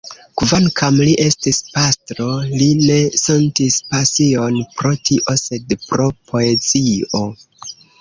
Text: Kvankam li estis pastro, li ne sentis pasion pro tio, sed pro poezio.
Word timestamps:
Kvankam 0.41 0.95
li 1.07 1.11
estis 1.25 1.59
pastro, 1.75 2.31
li 2.55 2.71
ne 2.87 2.97
sentis 3.25 3.79
pasion 3.93 4.59
pro 4.81 4.97
tio, 5.11 5.39
sed 5.47 5.81
pro 5.89 6.13
poezio. 6.35 7.27